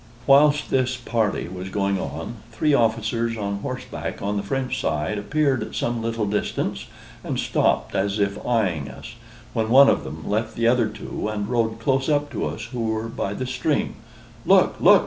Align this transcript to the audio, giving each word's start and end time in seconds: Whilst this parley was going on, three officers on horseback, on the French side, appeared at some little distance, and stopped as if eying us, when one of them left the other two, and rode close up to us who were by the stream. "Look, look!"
Whilst 0.25 0.67
this 0.71 0.97
parley 0.97 1.47
was 1.47 1.69
going 1.69 1.99
on, 1.99 2.37
three 2.51 2.73
officers 2.73 3.37
on 3.37 3.57
horseback, 3.59 4.19
on 4.19 4.35
the 4.35 4.41
French 4.41 4.81
side, 4.81 5.19
appeared 5.19 5.61
at 5.61 5.75
some 5.75 6.01
little 6.01 6.25
distance, 6.25 6.87
and 7.23 7.39
stopped 7.39 7.93
as 7.93 8.17
if 8.17 8.43
eying 8.43 8.89
us, 8.89 9.13
when 9.53 9.69
one 9.69 9.89
of 9.89 10.03
them 10.03 10.27
left 10.27 10.55
the 10.55 10.67
other 10.67 10.87
two, 10.89 11.27
and 11.29 11.47
rode 11.47 11.79
close 11.79 12.09
up 12.09 12.31
to 12.31 12.47
us 12.47 12.65
who 12.71 12.79
were 12.85 13.09
by 13.09 13.35
the 13.35 13.45
stream. 13.45 13.93
"Look, 14.43 14.75
look!" 14.79 14.99